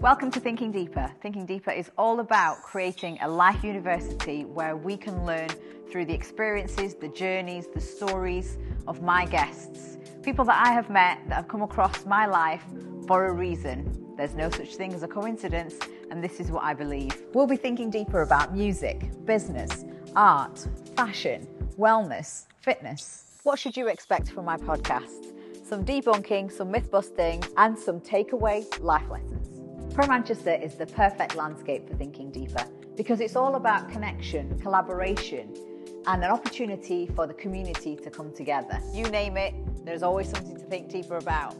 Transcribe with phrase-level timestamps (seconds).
[0.00, 1.10] Welcome to Thinking Deepa.
[1.22, 5.48] Thinking Deepa is all about creating a life university where we can learn
[5.90, 9.96] through the experiences, the journeys, the stories of my guests.
[10.22, 12.62] People that I have met that have come across my life
[13.08, 14.14] for a reason.
[14.18, 15.76] There's no such thing as a coincidence,
[16.10, 17.22] and this is what I believe.
[17.32, 23.38] We'll be thinking deeper about music, business, art, fashion, wellness, fitness.
[23.44, 25.32] What should you expect from my podcast?
[25.64, 29.55] Some debunking, some myth busting, and some takeaway life lessons.
[29.94, 32.64] Pro Manchester is the perfect landscape for thinking deeper
[32.96, 35.54] because it's all about connection, collaboration,
[36.06, 38.80] and an opportunity for the community to come together.
[38.92, 39.54] You name it,
[39.84, 41.56] there's always something to think deeper about.